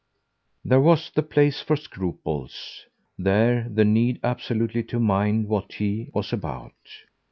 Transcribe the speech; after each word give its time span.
THERE 0.65 0.81
was 0.81 1.11
the 1.11 1.21
place 1.21 1.61
for 1.61 1.75
scruples; 1.75 2.87
there 3.19 3.67
the 3.69 3.85
need 3.85 4.19
absolutely 4.23 4.81
to 4.85 4.99
mind 4.99 5.47
what 5.47 5.73
he 5.73 6.09
was 6.11 6.33
about. 6.33 6.71